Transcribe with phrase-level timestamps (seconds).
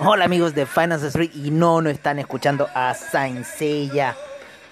[0.00, 3.46] Hola amigos de Finance Street y no, no están escuchando a Saint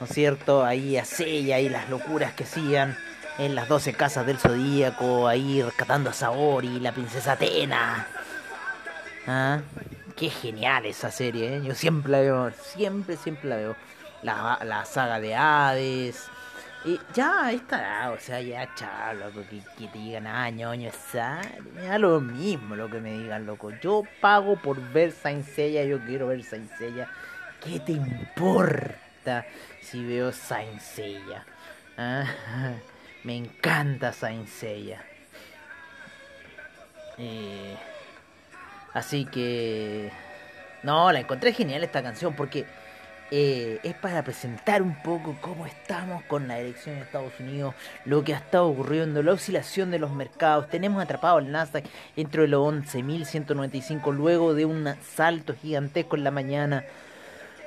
[0.01, 0.65] ¿no es cierto?
[0.65, 2.99] Ahí a Seiya y las locuras que hacían
[3.39, 8.09] en las 12 casas del Zodíaco, ahí rescatando a Saori, la princesa Atena.
[9.29, 9.61] ¿Ah?
[10.23, 11.63] Qué genial esa serie, ¿eh?
[11.65, 13.77] Yo siempre la veo, siempre, siempre la veo.
[14.23, 16.31] La, la saga de Hades,
[16.85, 20.93] y ya está, o sea, ya chalo, que, que te digan, ah, ñoño,
[21.75, 23.73] me da lo mismo lo que me digan, loco.
[23.81, 27.11] Yo pago por ver Saint Seiya, yo quiero ver Saint Seiya.
[27.61, 29.45] ¿Qué te importa
[29.81, 31.45] si veo Saint Seiya?
[31.99, 32.27] Ah,
[33.25, 35.05] me encanta Saint Seiya.
[37.19, 37.77] Eh,
[38.95, 40.11] así que...
[40.83, 42.67] No, la encontré genial esta canción porque
[43.35, 48.23] eh, es para presentar un poco cómo estamos con la elección de Estados Unidos, lo
[48.23, 50.69] que ha estado ocurriendo, la oscilación de los mercados.
[50.69, 56.31] Tenemos atrapado el Nasdaq dentro de los 11.195 luego de un salto gigantesco en la
[56.31, 56.85] mañana.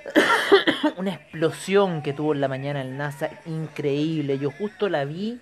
[0.98, 4.38] Una explosión que tuvo en la mañana el Nasdaq increíble.
[4.38, 5.42] Yo justo la vi.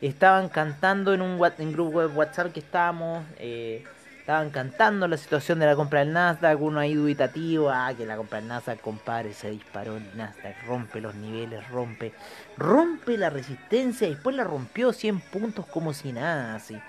[0.00, 1.38] Estaban cantando en un
[1.70, 3.24] grupo de WhatsApp que estábamos.
[3.38, 3.84] Eh,
[4.30, 8.16] Estaban cantando la situación de la compra del Nasdaq, uno ahí dubitativo, ah, que la
[8.16, 12.12] compra del Nasdaq, compadre, se disparó el Nasdaq, rompe los niveles, rompe,
[12.56, 16.80] rompe la resistencia después la rompió 100 puntos como si nada, así.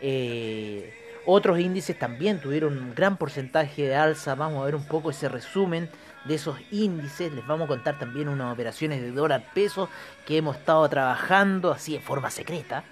[0.00, 0.94] Eh,
[1.26, 5.28] otros índices también tuvieron un gran porcentaje de alza, vamos a ver un poco ese
[5.28, 5.90] resumen
[6.26, 9.88] de esos índices, les vamos a contar también unas operaciones de dólar peso
[10.24, 12.84] que hemos estado trabajando así de forma secreta.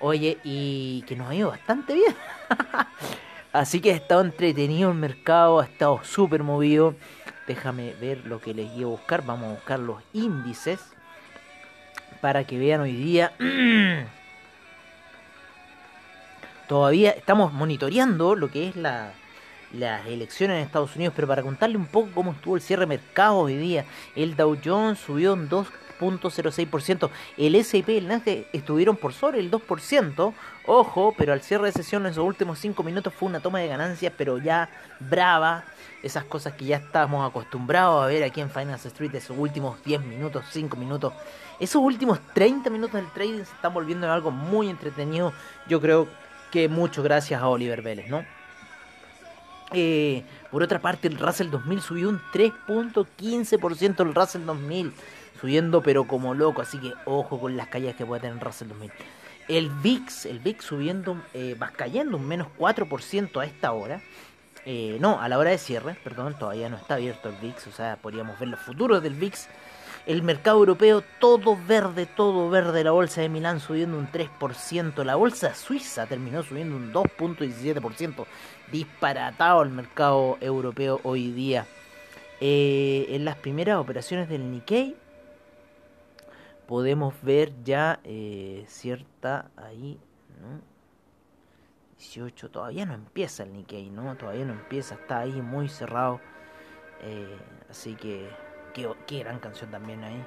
[0.00, 2.14] Oye, y que nos ha ido bastante bien.
[3.52, 6.94] Así que ha estado entretenido el mercado, ha estado súper movido.
[7.46, 9.24] Déjame ver lo que les iba a buscar.
[9.24, 10.80] Vamos a buscar los índices
[12.20, 13.32] para que vean hoy día.
[16.68, 19.12] Todavía estamos monitoreando lo que es la,
[19.72, 22.86] las elecciones en Estados Unidos, pero para contarle un poco cómo estuvo el cierre de
[22.86, 23.84] mercado hoy día,
[24.16, 25.68] el Dow Jones subió en 2
[26.04, 27.10] 0.06%.
[27.36, 30.34] El S&P y el Nasdaq estuvieron por sobre el 2%.
[30.66, 33.68] Ojo, pero al cierre de sesión en esos últimos 5 minutos fue una toma de
[33.68, 34.68] ganancias, pero ya
[35.00, 35.64] brava.
[36.02, 40.02] Esas cosas que ya estamos acostumbrados a ver aquí en Finance Street, esos últimos 10
[40.02, 41.14] minutos, 5 minutos.
[41.58, 45.32] Esos últimos 30 minutos del trading se están volviendo en algo muy entretenido.
[45.66, 46.08] Yo creo
[46.50, 48.24] que mucho gracias a Oliver Vélez, ¿no?
[49.72, 54.92] Eh, por otra parte, el Russell 2000 subió un 3.15% el Russell 2000
[55.44, 58.90] subiendo pero como loco, así que ojo con las caídas que puede tener Russell 2000.
[59.46, 64.00] El VIX, el VIX subiendo, eh, va cayendo un menos 4% a esta hora.
[64.64, 67.72] Eh, no, a la hora de cierre, perdón, todavía no está abierto el VIX, o
[67.72, 69.48] sea, podríamos ver los futuros del VIX.
[70.06, 72.82] El mercado europeo, todo verde, todo verde.
[72.82, 75.04] La bolsa de Milán subiendo un 3%.
[75.04, 78.24] La bolsa suiza terminó subiendo un 2.17%.
[78.72, 81.66] Disparatado el mercado europeo hoy día.
[82.40, 84.96] Eh, en las primeras operaciones del Nikkei,
[86.66, 89.98] podemos ver ya eh, cierta ahí,
[90.40, 90.74] ¿no?
[91.98, 94.16] 18, todavía no empieza el Nikkei, ¿no?
[94.16, 96.20] Todavía no empieza, está ahí muy cerrado.
[97.02, 97.38] Eh,
[97.70, 98.28] así que,
[98.72, 100.24] qué, gran canción también ahí.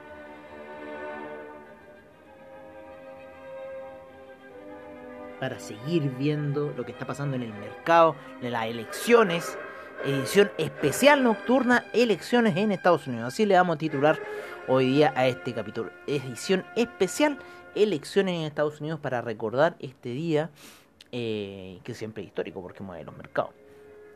[5.39, 9.57] Para seguir viendo lo que está pasando en el mercado, de las elecciones,
[10.03, 13.33] edición especial nocturna, elecciones en Estados Unidos.
[13.33, 14.19] Así le vamos a titular
[14.67, 15.91] hoy día a este capítulo.
[16.07, 17.39] Edición especial,
[17.75, 20.49] elecciones en Estados Unidos para recordar este día
[21.11, 23.51] eh, que siempre es histórico porque mueve los mercados.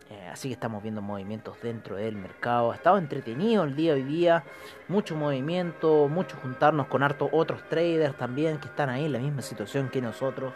[0.10, 2.72] Eh, así que estamos viendo movimientos dentro del mercado.
[2.72, 4.44] Ha estado entretenido el día hoy día.
[4.90, 9.42] Mucho movimiento, mucho juntarnos con harto otros traders también que están ahí en la misma
[9.42, 10.54] situación que nosotros.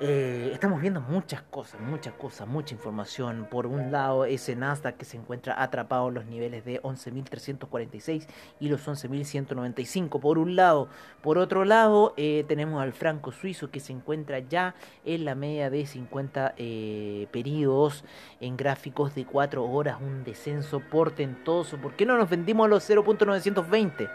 [0.00, 3.48] Eh, estamos viendo muchas cosas, muchas cosas, mucha información.
[3.50, 8.28] Por un lado, ese Nasdaq que se encuentra atrapado en los niveles de 11.346
[8.60, 10.20] y los 11.195.
[10.20, 10.88] Por un lado,
[11.20, 15.68] por otro lado, eh, tenemos al franco suizo que se encuentra ya en la media
[15.68, 18.04] de 50 eh, periodos
[18.40, 20.00] en gráficos de 4 horas.
[20.00, 21.76] Un descenso portentoso.
[21.76, 24.08] ¿Por qué no nos vendimos a los 0.920?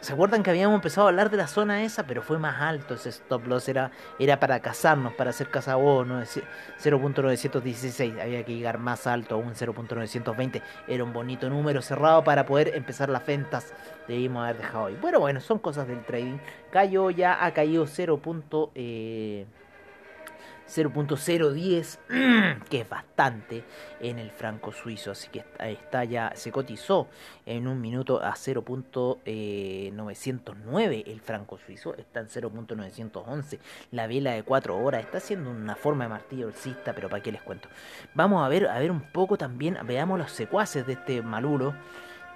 [0.00, 2.06] ¿Se acuerdan que habíamos empezado a hablar de la zona esa?
[2.06, 3.68] Pero fue más alto ese stop loss.
[3.68, 6.22] Era, era para cazarnos, para hacer cazabó, ¿no?
[6.22, 8.20] 0.916.
[8.20, 10.62] Había que llegar más alto, a un 0.920.
[10.86, 13.72] Era un bonito número cerrado para poder empezar las ventas.
[14.06, 14.96] Debimos haber dejado ahí.
[15.00, 16.38] Bueno, bueno, son cosas del trading.
[16.70, 18.20] Cayó ya, ha caído 0.
[20.68, 23.64] 0.010, que es bastante
[24.00, 27.08] en el franco suizo, así que está ya, se cotizó
[27.46, 33.58] en un minuto a 0.909 el franco suizo, está en 0.911,
[33.92, 37.32] la vela de 4 horas, está haciendo una forma de martillo alcista, pero para qué
[37.32, 37.70] les cuento.
[38.14, 41.74] Vamos a ver, a ver un poco también, veamos los secuaces de este Maluro.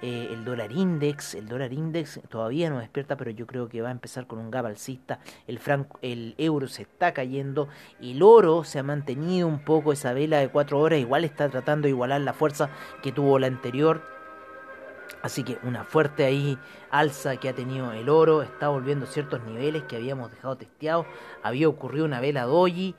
[0.05, 3.87] Eh, el dólar index, el dólar index todavía no despierta, pero yo creo que va
[3.87, 5.19] a empezar con un gap alcista.
[5.47, 7.69] El, franco, el euro se está cayendo,
[8.01, 11.85] el oro se ha mantenido un poco esa vela de 4 horas, igual está tratando
[11.85, 12.69] de igualar la fuerza
[13.01, 14.01] que tuvo la anterior.
[15.21, 16.57] Así que una fuerte ahí
[16.91, 21.05] alza que ha tenido el oro, está volviendo ciertos niveles que habíamos dejado testeados.
[21.43, 22.93] Había ocurrido una vela doji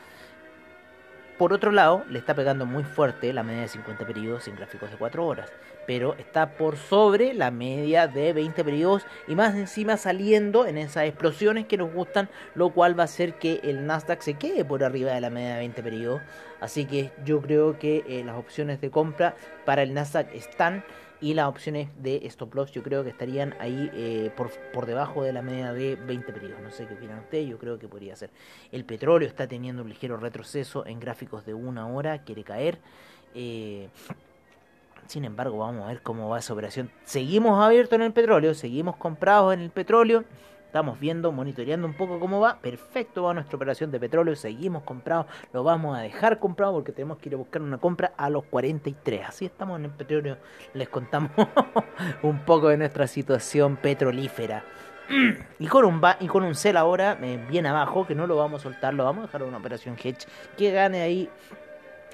[1.37, 4.91] por otro lado, le está pegando muy fuerte la media de 50 periodos en gráficos
[4.91, 5.49] de 4 horas,
[5.89, 11.05] pero está por sobre la media de 20 periodos y más encima saliendo en esas
[11.05, 14.83] explosiones que nos gustan, lo cual va a hacer que el Nasdaq se quede por
[14.83, 16.21] arriba de la media de 20 periodos.
[16.61, 20.83] Así que yo creo que eh, las opciones de compra para el Nasdaq están
[21.21, 25.23] y las opciones de stop loss yo creo que estarían ahí eh, por, por debajo
[25.23, 26.61] de la media de 20 periodos.
[26.61, 28.29] No sé qué opinan ustedes, yo creo que podría ser.
[28.71, 32.77] El petróleo está teniendo un ligero retroceso en gráficos de una hora, quiere caer.
[33.33, 33.89] Eh,
[35.09, 36.91] sin embargo, vamos a ver cómo va esa operación.
[37.03, 40.23] Seguimos abiertos en el petróleo, seguimos comprados en el petróleo.
[40.67, 42.59] Estamos viendo, monitoreando un poco cómo va.
[42.59, 44.35] Perfecto va nuestra operación de petróleo.
[44.35, 45.25] Seguimos comprados.
[45.51, 48.45] Lo vamos a dejar comprado porque tenemos que ir a buscar una compra a los
[48.45, 49.27] 43.
[49.27, 50.37] Así estamos en el petróleo.
[50.75, 51.31] Les contamos
[52.21, 54.63] un poco de nuestra situación petrolífera.
[55.57, 58.61] Y con un, y con un cel ahora eh, bien abajo, que no lo vamos
[58.61, 61.29] a soltar, lo vamos a dejar en una operación hedge que gane ahí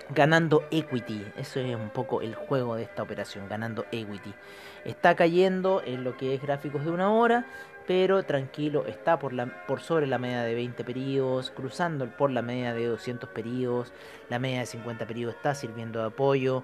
[0.10, 1.26] ganando equity.
[1.38, 4.34] Eso es un poco el juego de esta operación, ganando equity.
[4.84, 7.46] Está cayendo en lo que es gráficos de una hora
[7.88, 12.42] pero tranquilo, está por, la, por sobre la media de 20 periodos, cruzando por la
[12.42, 13.94] media de 200 periodos,
[14.30, 16.64] la media de 50 periodos está sirviendo de apoyo,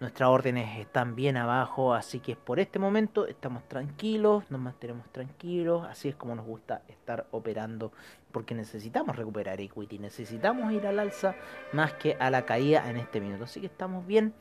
[0.00, 5.86] nuestras órdenes están bien abajo, así que por este momento estamos tranquilos, nos mantenemos tranquilos,
[5.86, 7.92] así es como nos gusta estar operando,
[8.32, 11.34] porque necesitamos recuperar equity, necesitamos ir al alza
[11.72, 14.34] más que a la caída en este minuto, así que estamos bien.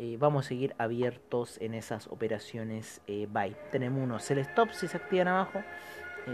[0.00, 3.56] Eh, vamos a seguir abiertos en esas operaciones eh, buy.
[3.72, 5.60] Tenemos unos el stop si se activan abajo.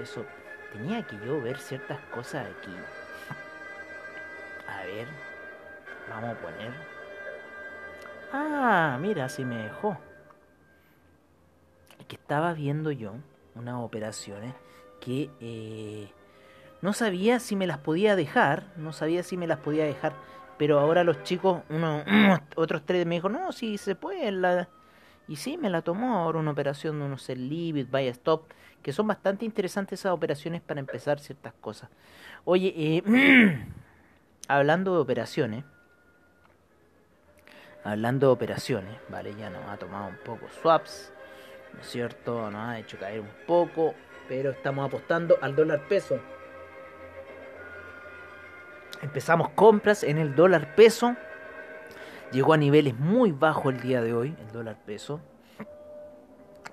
[0.02, 0.26] Eso.
[0.70, 2.74] Tenía que yo ver ciertas cosas aquí.
[4.68, 5.08] A ver.
[6.10, 6.93] Vamos a poner.
[8.36, 9.96] Ah, mira, si me dejó.
[12.08, 13.14] Que estaba viendo yo
[13.54, 14.54] unas operaciones
[15.00, 16.10] que eh,
[16.82, 18.64] no sabía si me las podía dejar.
[18.76, 20.14] No sabía si me las podía dejar
[20.56, 22.04] pero ahora los chicos, uno,
[22.56, 24.30] otros tres me dijo, no, sí se puede.
[24.30, 24.68] La...
[25.26, 28.44] Y sí, me la tomó ahora una operación de unos Leave Buy Stop,
[28.82, 31.90] que son bastante interesantes esas operaciones para empezar ciertas cosas.
[32.44, 33.66] Oye, eh,
[34.48, 35.64] hablando de operaciones,
[37.84, 41.12] hablando de operaciones, vale, ya nos ha tomado un poco swaps,
[41.74, 42.50] ¿no es cierto?
[42.50, 43.94] Nos ha hecho caer un poco,
[44.28, 46.18] pero estamos apostando al dólar peso
[49.04, 51.14] empezamos compras en el dólar peso.
[52.32, 55.20] Llegó a niveles muy bajos el día de hoy, el dólar peso.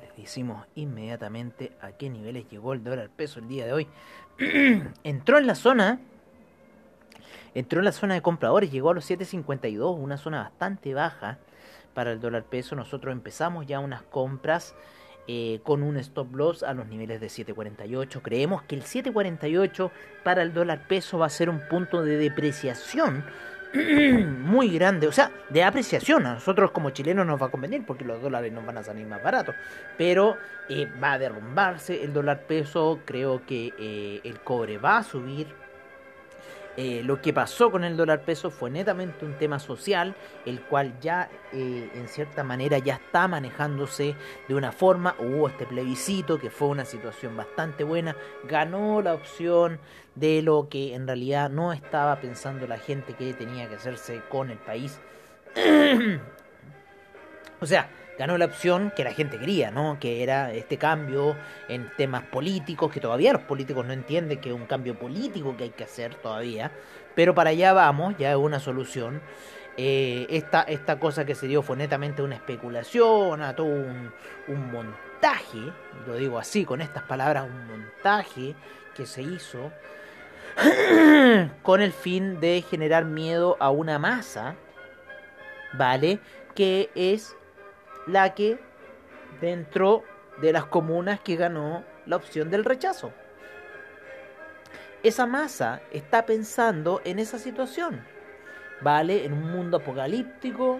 [0.01, 3.87] Les decimos inmediatamente a qué niveles llegó el dólar peso el día de hoy.
[5.03, 5.99] entró en la zona,
[7.53, 11.39] entró en la zona de compradores, llegó a los 7.52, una zona bastante baja
[11.93, 12.75] para el dólar peso.
[12.75, 14.75] Nosotros empezamos ya unas compras
[15.27, 18.21] eh, con un stop loss a los niveles de 7.48.
[18.21, 19.91] Creemos que el 7.48
[20.23, 23.23] para el dólar peso va a ser un punto de depreciación
[24.43, 26.25] muy grande, o sea, de apreciación.
[26.25, 29.05] A nosotros como chilenos nos va a convenir porque los dólares nos van a salir
[29.05, 29.55] más baratos,
[29.97, 30.37] pero
[30.69, 35.47] eh, va a derrumbarse el dólar peso, creo que eh, el cobre va a subir
[36.77, 40.97] eh, lo que pasó con el dólar peso fue netamente un tema social, el cual
[41.01, 44.15] ya eh, en cierta manera ya está manejándose
[44.47, 45.15] de una forma.
[45.19, 48.15] Hubo este plebiscito que fue una situación bastante buena,
[48.47, 49.79] ganó la opción
[50.15, 54.49] de lo que en realidad no estaba pensando la gente que tenía que hacerse con
[54.49, 55.01] el país.
[57.59, 57.89] o sea,
[58.21, 59.97] ganó la opción que la gente quería, ¿no?
[59.99, 61.35] Que era este cambio
[61.67, 65.63] en temas políticos, que todavía los políticos no entienden que es un cambio político que
[65.63, 66.71] hay que hacer todavía,
[67.15, 69.23] pero para allá vamos, ya es una solución.
[69.75, 74.13] Eh, esta, esta cosa que se dio fue netamente una especulación, a todo un,
[74.47, 75.73] un montaje,
[76.05, 78.53] lo digo así, con estas palabras, un montaje
[78.93, 79.71] que se hizo
[81.63, 84.57] con el fin de generar miedo a una masa,
[85.73, 86.19] ¿vale?
[86.53, 87.35] Que es
[88.07, 88.59] la que
[89.39, 90.03] dentro
[90.41, 93.11] de las comunas que ganó la opción del rechazo.
[95.03, 98.05] Esa masa está pensando en esa situación,
[98.81, 99.25] ¿vale?
[99.25, 100.79] En un mundo apocalíptico,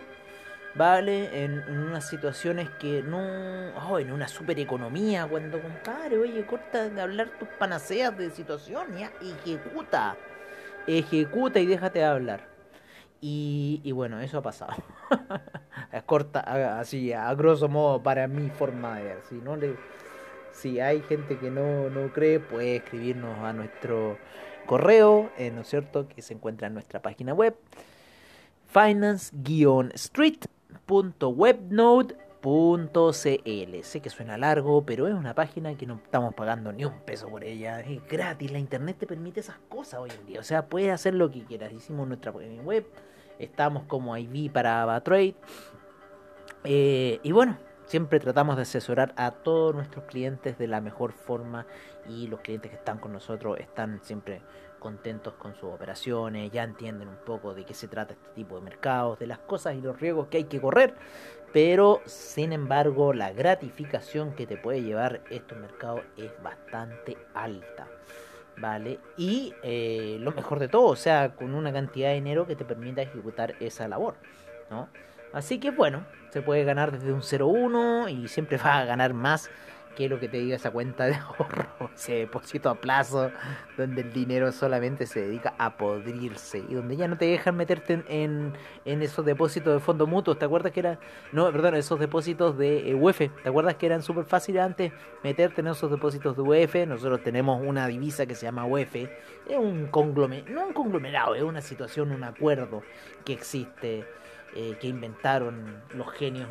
[0.76, 1.44] ¿vale?
[1.44, 3.72] En, unas situaciones que no...
[3.88, 9.12] Oh, en una supereconomía, cuando, compadre, oye, corta de hablar tus panaceas de situación, ya,
[9.22, 10.16] ejecuta,
[10.86, 12.51] ejecuta y déjate de hablar.
[13.24, 14.74] Y, bueno, eso ha pasado.
[16.08, 19.20] corta, así, a grosso modo, para mi forma de ver.
[19.30, 19.56] Si, no
[20.52, 24.18] si hay gente que no, no cree, puede escribirnos a nuestro
[24.66, 27.56] correo, eh, ¿no es cierto?, que se encuentra en nuestra página web,
[32.42, 33.84] finance-street.webnode.cl.
[33.84, 37.28] Sé que suena largo, pero es una página que no estamos pagando ni un peso
[37.30, 37.80] por ella.
[37.82, 40.40] Es gratis, la internet te permite esas cosas hoy en día.
[40.40, 41.72] O sea, puedes hacer lo que quieras.
[41.72, 42.86] Hicimos nuestra web,
[43.40, 45.36] estamos como IV para Avatrade.
[46.64, 51.66] Eh, y bueno, siempre tratamos de asesorar a todos nuestros clientes de la mejor forma
[52.08, 54.42] y los clientes que están con nosotros están siempre
[54.82, 58.62] contentos con sus operaciones, ya entienden un poco de qué se trata este tipo de
[58.62, 60.96] mercados, de las cosas y los riesgos que hay que correr,
[61.54, 67.88] pero sin embargo la gratificación que te puede llevar estos mercados es bastante alta.
[68.58, 69.00] ¿Vale?
[69.18, 72.66] Y eh, lo mejor de todo, o sea, con una cantidad de dinero que te
[72.66, 74.16] permita ejecutar esa labor,
[74.70, 74.90] ¿no?
[75.34, 79.50] Así que bueno, se puede ganar desde un 0,1 y siempre va a ganar más
[79.96, 83.32] que lo que te diga esa cuenta de ahorro, ese depósito a plazo,
[83.78, 88.04] donde el dinero solamente se dedica a podrirse y donde ya no te dejan meterte
[88.08, 88.54] en,
[88.86, 90.36] en, esos depósitos de fondo mutuo.
[90.36, 91.00] ¿Te acuerdas que era,
[91.32, 93.30] no, perdón, esos depósitos de eh, UEF?
[93.44, 94.92] ¿Te acuerdas que eran súper fáciles antes
[95.24, 96.76] meterte en esos depósitos de UEF?
[96.88, 101.44] Nosotros tenemos una divisa que se llama UEF, es un conglomerado, no un conglomerado, es
[101.44, 102.84] una situación, un acuerdo
[103.26, 104.06] que existe
[104.56, 106.50] eh, que inventaron los genios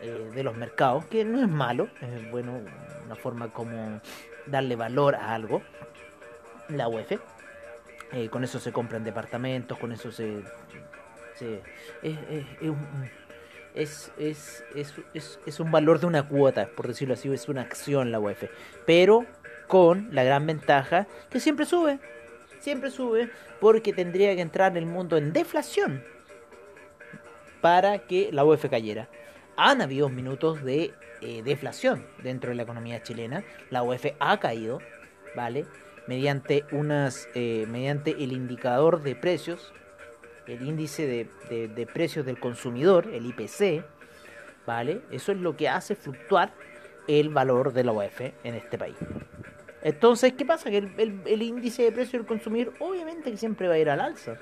[0.00, 2.60] eh, de los mercados, que no es malo, es bueno,
[3.04, 4.00] una forma como
[4.46, 5.62] darle valor a algo,
[6.68, 7.12] la UEF.
[8.12, 10.42] Eh, con eso se compran departamentos, con eso se...
[11.40, 11.58] es,
[13.74, 14.64] es, es,
[15.14, 18.44] es, es, un valor de una cuota, por decirlo así, es una acción la UEF.
[18.86, 19.26] Pero
[19.66, 21.98] con la gran ventaja que siempre sube,
[22.60, 26.02] siempre sube, porque tendría que entrar el mundo en deflación
[27.60, 29.08] para que la UEF cayera.
[29.56, 33.44] Han habido minutos de eh, deflación dentro de la economía chilena.
[33.70, 34.80] La UEF ha caído,
[35.34, 35.66] ¿vale?
[36.06, 39.72] Mediante, unas, eh, mediante el indicador de precios,
[40.46, 43.84] el índice de, precios del consumidor, el IPC,
[44.66, 45.02] ¿vale?
[45.10, 46.52] Eso es lo que hace fluctuar
[47.08, 48.96] el valor de la UEF en este país.
[49.82, 50.70] Entonces, ¿qué pasa?
[50.70, 54.38] Que el índice de precios del consumidor obviamente que siempre va a ir al alza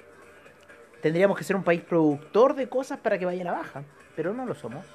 [1.05, 3.85] tendríamos que ser un país productor de cosas para que vaya a la baja,
[4.17, 4.87] pero no lo somos.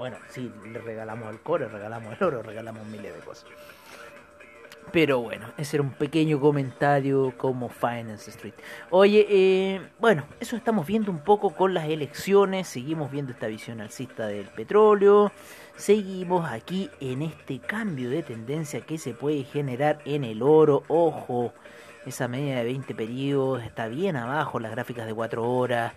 [0.00, 3.44] Bueno, sí, le regalamos el core, regalamos el oro, regalamos miles de cosas.
[4.92, 8.54] Pero bueno, ese era un pequeño comentario como Finance Street.
[8.88, 13.82] Oye, eh, bueno, eso estamos viendo un poco con las elecciones, seguimos viendo esta visión
[13.82, 15.32] alcista del petróleo,
[15.76, 21.52] seguimos aquí en este cambio de tendencia que se puede generar en el oro, ojo,
[22.06, 25.92] esa media de 20 periodos está bien abajo, las gráficas de 4 horas.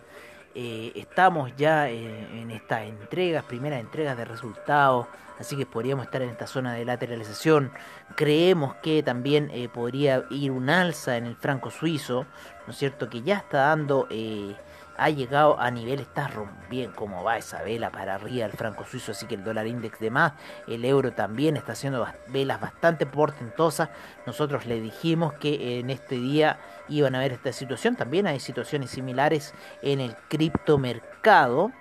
[0.55, 5.07] Eh, estamos ya en, estas entregas, primeras entregas de resultados,
[5.39, 7.71] así que podríamos estar en esta zona de lateralización.
[8.15, 12.27] Creemos que también eh, podría ir un alza en el franco suizo,
[12.67, 13.09] ¿no es cierto?
[13.09, 14.55] Que ya está dando eh,
[14.97, 16.29] ha llegado a nivel, está
[16.69, 19.99] bien como va esa vela para arriba el franco suizo, así que el dólar index
[19.99, 20.33] de más,
[20.67, 23.89] el euro también está haciendo velas bastante portentosas.
[24.25, 26.59] Nosotros le dijimos que en este día
[26.89, 31.71] iban a ver esta situación, también hay situaciones similares en el criptomercado.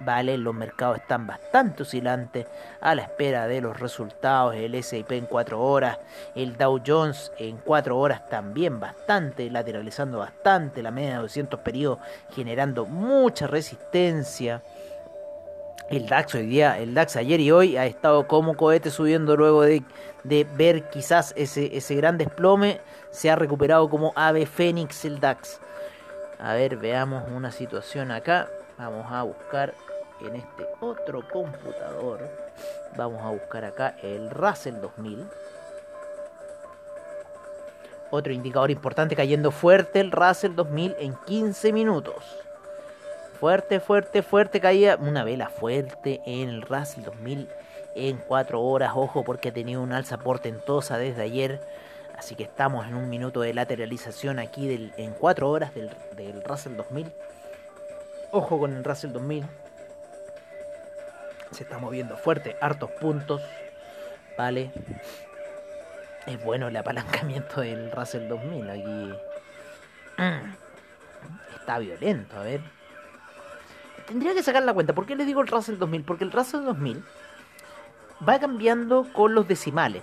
[0.00, 2.46] Vale, los mercados están bastante oscilantes
[2.80, 4.54] a la espera de los resultados.
[4.54, 5.98] El S&P en 4 horas,
[6.34, 11.98] el Dow Jones en 4 horas también bastante, lateralizando bastante, la media de 200 periodos
[12.34, 14.62] generando mucha resistencia.
[15.88, 19.62] El DAX hoy día, el DAX ayer y hoy ha estado como cohete subiendo luego
[19.62, 19.82] de,
[20.24, 22.80] de ver quizás ese, ese gran desplome.
[23.10, 25.60] Se ha recuperado como ave fénix el DAX.
[26.38, 28.48] A ver, veamos una situación acá.
[28.82, 29.74] Vamos a buscar
[30.20, 32.28] en este otro computador.
[32.96, 35.24] Vamos a buscar acá el Russell 2000.
[38.10, 42.24] Otro indicador importante cayendo fuerte el Russell 2000 en 15 minutos.
[43.38, 44.96] Fuerte, fuerte, fuerte caía.
[44.96, 47.48] Una vela fuerte en el Russell 2000
[47.94, 48.94] en 4 horas.
[48.96, 51.60] Ojo porque ha tenido una alza portentosa desde ayer.
[52.18, 56.74] Así que estamos en un minuto de lateralización aquí en 4 horas del, del Russell
[56.74, 57.12] 2000.
[58.34, 59.44] Ojo con el Russell 2000.
[61.50, 63.42] Se está moviendo fuerte, hartos puntos.
[64.38, 64.70] Vale.
[66.26, 68.70] Es bueno el apalancamiento del Russell 2000.
[68.70, 69.14] Aquí
[71.60, 72.62] está violento, a ver.
[74.06, 74.94] Tendría que sacar la cuenta.
[74.94, 76.02] ¿Por qué le digo el Russell 2000?
[76.02, 77.04] Porque el Russell 2000
[78.26, 80.02] va cambiando con los decimales.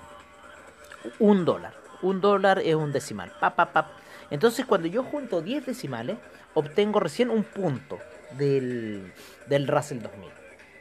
[1.17, 1.73] Un dólar.
[2.03, 3.31] Un dólar es un decimal.
[3.39, 3.89] Pa.
[4.29, 6.19] Entonces cuando yo junto 10 decimales,
[6.53, 7.97] obtengo recién un punto
[8.37, 9.11] del,
[9.47, 10.29] del Russell 2000.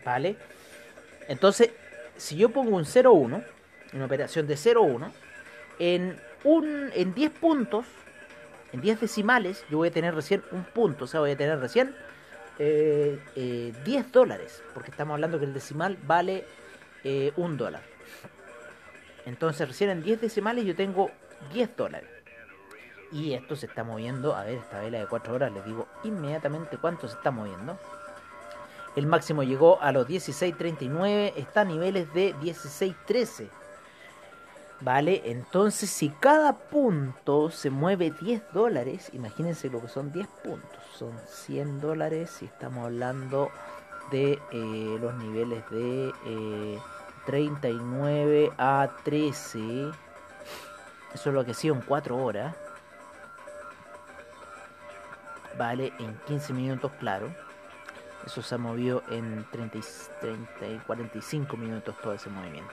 [0.05, 0.37] ¿Vale?
[1.28, 1.71] Entonces,
[2.17, 3.45] si yo pongo un 0,1,
[3.93, 5.11] una operación de 0,1,
[5.78, 7.87] en, un, en 10 puntos,
[8.73, 11.59] en 10 decimales, yo voy a tener recién un punto, o sea, voy a tener
[11.59, 11.95] recién
[12.59, 16.45] eh, eh, 10 dólares, porque estamos hablando que el decimal vale
[17.05, 17.83] eh, un dólar.
[19.26, 21.11] Entonces, recién en 10 decimales yo tengo
[21.52, 22.09] 10 dólares.
[23.11, 26.77] Y esto se está moviendo, a ver, esta vela de 4 horas, les digo inmediatamente
[26.77, 27.79] cuánto se está moviendo.
[28.97, 33.49] El máximo llegó a los 16.39, está a niveles de 16.13.
[34.81, 35.23] ¿Vale?
[35.25, 40.79] Entonces, si cada punto se mueve 10 dólares, imagínense lo que son 10 puntos.
[40.97, 43.50] Son 100 dólares y estamos hablando
[44.12, 46.78] de eh, los niveles de eh,
[47.26, 49.59] 39 a 13.
[51.13, 52.54] Eso es lo que ha sido en 4 horas.
[55.58, 57.28] Vale, en 15 minutos, claro.
[58.25, 59.78] Eso se ha movido en 30,
[60.21, 62.73] 30 y 45 minutos todo ese movimiento.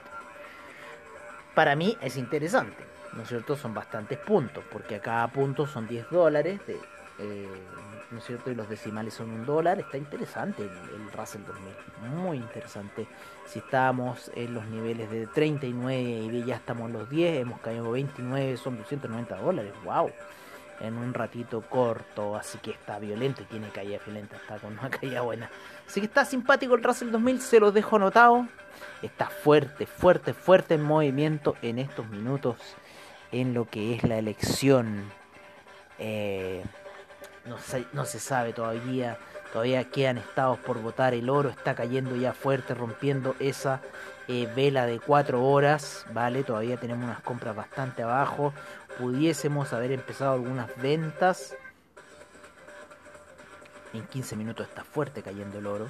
[1.54, 3.56] Para mí es interesante, ¿no es cierto?
[3.56, 6.78] Son bastantes puntos, porque a cada punto son 10 dólares, de,
[7.18, 7.48] eh,
[8.10, 8.50] ¿no es cierto?
[8.52, 9.80] Y los decimales son un dólar.
[9.80, 13.08] Está interesante el, el Russell 2000, muy interesante.
[13.46, 17.90] Si estamos en los niveles de 39 y ya estamos en los 10, hemos caído
[17.90, 20.12] 29, son 290 dólares, wow
[20.80, 24.90] en un ratito corto, así que está violento y tiene caída violenta, está con una
[24.90, 25.50] caída buena.
[25.86, 28.46] Así que está simpático el Russell 2000, se los dejo anotado.
[29.02, 32.56] Está fuerte, fuerte, fuerte en movimiento en estos minutos
[33.32, 35.10] en lo que es la elección.
[35.98, 36.64] Eh,
[37.46, 39.18] no, se, no se sabe todavía,
[39.52, 43.80] todavía quedan estados por votar, el oro está cayendo ya fuerte, rompiendo esa
[44.28, 46.42] eh, vela de 4 horas, ¿vale?
[46.42, 48.52] Todavía tenemos unas compras bastante abajo,
[48.98, 51.56] pudiésemos haber empezado algunas ventas.
[53.92, 55.86] En 15 minutos está fuerte cayendo el oro.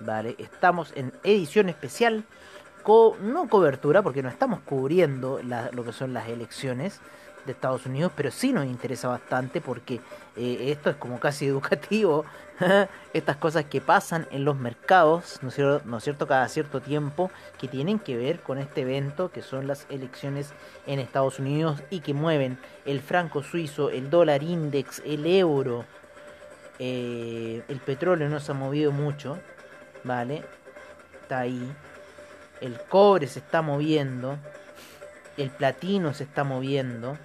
[0.00, 2.24] Vale, estamos en edición especial.
[2.82, 7.00] con no cobertura, porque no estamos cubriendo la, lo que son las elecciones
[7.46, 10.00] de Estados Unidos, pero sí nos interesa bastante porque
[10.36, 12.24] eh, esto es como casi educativo,
[13.12, 15.82] estas cosas que pasan en los mercados, ¿no es, cierto?
[15.86, 16.26] ¿no es cierto?
[16.26, 20.52] Cada cierto tiempo, que tienen que ver con este evento, que son las elecciones
[20.86, 25.84] en Estados Unidos y que mueven el franco suizo, el dólar index, el euro,
[26.78, 29.38] eh, el petróleo no se ha movido mucho,
[30.02, 30.42] ¿vale?
[31.22, 31.72] Está ahí.
[32.60, 34.38] El cobre se está moviendo.
[35.36, 37.16] El platino se está moviendo.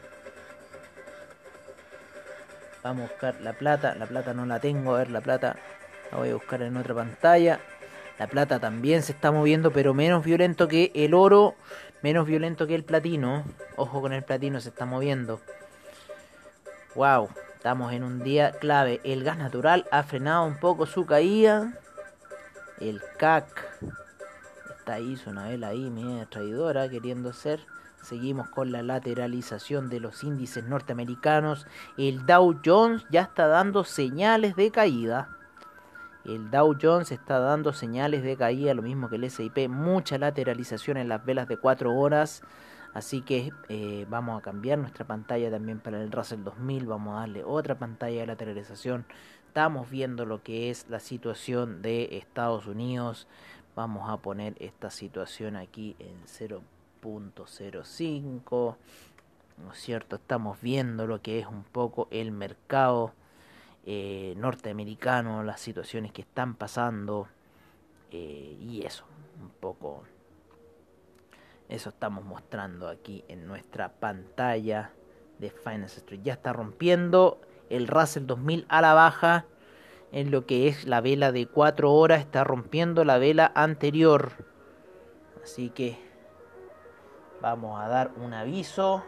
[2.84, 3.96] Vamos a buscar la plata.
[3.96, 4.96] La plata no la tengo.
[4.96, 5.56] A ver, la plata
[6.12, 7.60] la voy a buscar en otra pantalla.
[8.18, 11.56] La plata también se está moviendo, pero menos violento que el oro.
[12.02, 13.44] Menos violento que el platino.
[13.76, 15.42] Ojo con el platino, se está moviendo.
[16.96, 19.02] Wow, estamos en un día clave.
[19.04, 21.74] El gas natural ha frenado un poco su caída.
[22.80, 23.46] El CAC
[24.78, 27.60] está ahí, su vela ahí, media traidora, queriendo ser.
[28.02, 31.68] Seguimos con la lateralización de los índices norteamericanos.
[31.98, 35.30] El Dow Jones ya está dando señales de caída.
[36.26, 39.70] El Dow Jones está dando señales de caída, lo mismo que el SIP.
[39.70, 42.42] Mucha lateralización en las velas de 4 horas.
[42.94, 46.86] Así que eh, vamos a cambiar nuestra pantalla también para el Russell 2000.
[46.88, 49.06] Vamos a darle otra pantalla de lateralización.
[49.48, 53.28] Estamos viendo lo que es la situación de Estados Unidos.
[53.76, 56.28] Vamos a poner esta situación aquí en
[57.02, 58.76] 0.05.
[59.64, 60.16] ¿No es cierto?
[60.16, 63.14] Estamos viendo lo que es un poco el mercado
[63.86, 67.28] eh, norteamericano, las situaciones que están pasando.
[68.12, 69.06] Eh, y eso,
[69.42, 70.04] un poco
[71.70, 74.92] eso estamos mostrando aquí en nuestra pantalla
[75.38, 76.22] de Finance Street.
[76.24, 79.46] Ya está rompiendo el Russell 2000 a la baja
[80.12, 82.22] en lo que es la vela de 4 horas.
[82.22, 84.32] Está rompiendo la vela anterior.
[85.44, 86.09] Así que
[87.42, 89.04] vamos a dar un aviso.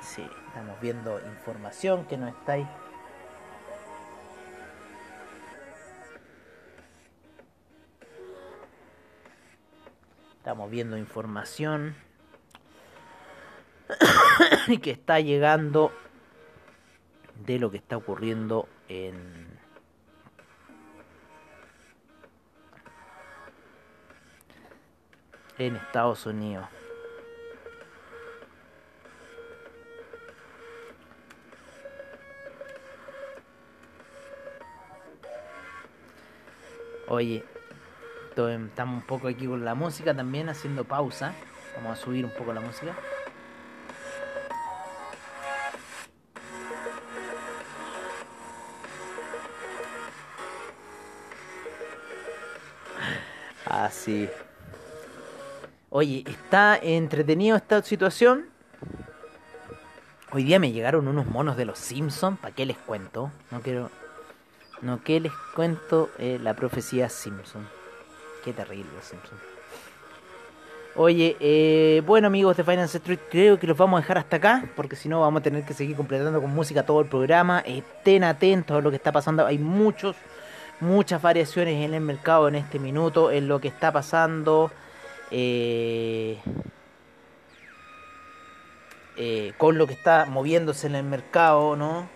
[0.00, 2.68] Sí, estamos viendo información que no está ahí.
[10.36, 11.96] Estamos viendo información
[14.82, 15.90] que está llegando
[17.46, 19.58] de lo que está ocurriendo en
[25.58, 26.66] Estados Unidos.
[37.06, 37.44] Oye,
[38.30, 41.34] estamos un poco aquí con la música también, haciendo pausa.
[41.76, 42.96] Vamos a subir un poco la música.
[54.06, 54.26] Ah,
[55.90, 58.46] Oye, está entretenido esta situación.
[60.32, 62.38] Hoy día me llegaron unos monos de los Simpsons.
[62.40, 63.30] ¿Para qué les cuento?
[63.50, 63.90] No quiero
[64.82, 67.66] no, que les cuento eh, la profecía Simpson.
[68.44, 69.38] Qué terrible Simpson.
[70.96, 74.68] Oye, eh, bueno amigos de Finance Street, creo que los vamos a dejar hasta acá,
[74.76, 77.60] porque si no vamos a tener que seguir completando con música todo el programa.
[77.60, 79.46] Estén atentos a lo que está pasando.
[79.46, 80.16] Hay muchos,
[80.80, 84.70] muchas variaciones en el mercado en este minuto, en lo que está pasando.
[85.30, 86.38] Eh,
[89.56, 92.08] con lo que está moviéndose en el mercado, ¿no?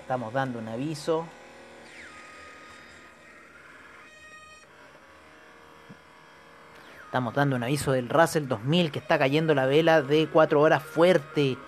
[0.00, 1.26] Estamos dando un aviso.
[7.04, 10.82] Estamos dando un aviso del Russell 2000 que está cayendo la vela de 4 horas
[10.82, 11.58] fuerte.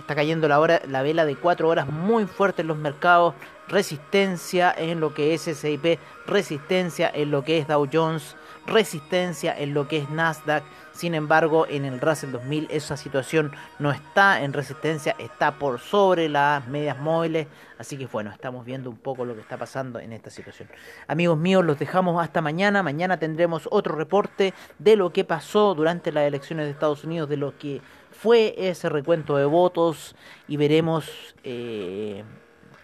[0.00, 3.34] Está cayendo la, hora, la vela de 4 horas muy fuerte en los mercados.
[3.68, 5.98] Resistencia en lo que es SIP.
[6.26, 8.34] Resistencia en lo que es Dow Jones.
[8.66, 10.64] Resistencia en lo que es Nasdaq.
[11.00, 16.28] Sin embargo, en el Russell 2000 esa situación no está en resistencia, está por sobre
[16.28, 17.46] las medias móviles.
[17.78, 20.68] Así que bueno, estamos viendo un poco lo que está pasando en esta situación.
[21.06, 22.82] Amigos míos, los dejamos hasta mañana.
[22.82, 27.38] Mañana tendremos otro reporte de lo que pasó durante las elecciones de Estados Unidos, de
[27.38, 30.14] lo que fue ese recuento de votos
[30.48, 31.34] y veremos...
[31.44, 32.24] Eh,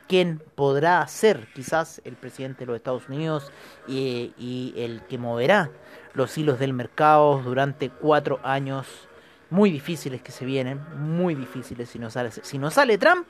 [0.08, 3.50] quién podrá ser quizás el presidente de los Estados Unidos
[3.88, 5.68] y, y el que moverá
[6.16, 8.86] los hilos del mercado durante cuatro años
[9.50, 13.26] muy difíciles que se vienen, muy difíciles si no sale, si no sale Trump.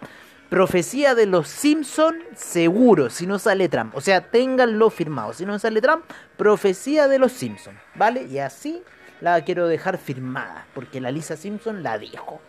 [0.48, 3.96] Profecía de los Simpson seguro, si no sale Trump.
[3.96, 5.32] O sea, ténganlo firmado.
[5.32, 6.04] Si no sale Trump,
[6.36, 7.76] profecía de los Simpson.
[7.96, 8.22] ¿Vale?
[8.30, 8.80] Y así
[9.20, 10.64] la quiero dejar firmada.
[10.72, 12.40] Porque la Lisa Simpson la dijo.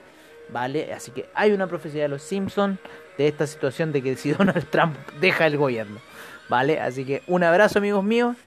[0.49, 0.93] ¿Vale?
[0.93, 2.77] Así que hay una profecía de los Simpson
[3.17, 5.99] de esta situación de que si Donald Trump deja el gobierno.
[6.49, 6.79] ¿Vale?
[6.79, 8.37] Así que un abrazo amigos míos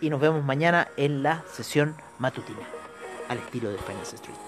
[0.00, 2.66] y nos vemos mañana en la sesión matutina,
[3.28, 4.47] al estilo de Finance Street.